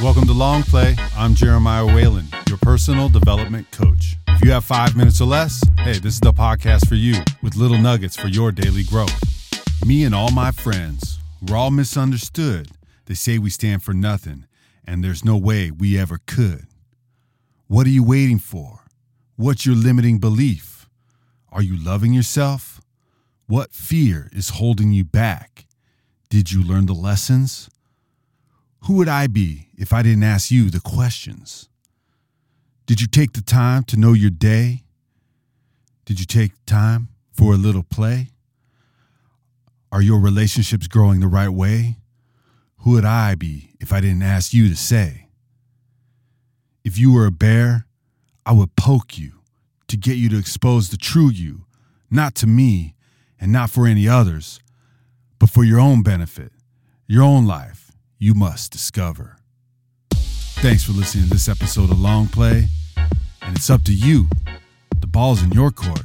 [0.00, 0.94] Welcome to Long Play.
[1.16, 4.14] I'm Jeremiah Whalen, your personal development coach.
[4.28, 7.56] If you have five minutes or less, hey, this is the podcast for you with
[7.56, 9.12] little nuggets for your daily growth.
[9.84, 12.68] Me and all my friends, we're all misunderstood.
[13.06, 14.46] They say we stand for nothing,
[14.84, 16.68] and there's no way we ever could.
[17.66, 18.84] What are you waiting for?
[19.34, 20.88] What's your limiting belief?
[21.50, 22.80] Are you loving yourself?
[23.48, 25.66] What fear is holding you back?
[26.30, 27.68] Did you learn the lessons?
[28.82, 31.68] Who would I be if I didn't ask you the questions?
[32.86, 34.84] Did you take the time to know your day?
[36.04, 38.28] Did you take time for a little play?
[39.92, 41.96] Are your relationships growing the right way?
[42.78, 45.28] Who would I be if I didn't ask you to say?
[46.84, 47.86] If you were a bear,
[48.46, 49.40] I would poke you
[49.88, 51.66] to get you to expose the true you,
[52.10, 52.94] not to me
[53.40, 54.60] and not for any others,
[55.38, 56.52] but for your own benefit,
[57.06, 57.87] your own life,
[58.18, 59.36] you must discover.
[60.60, 62.66] Thanks for listening to this episode of Long Play,
[63.42, 64.26] and it's up to you.
[65.00, 66.02] The ball's in your court.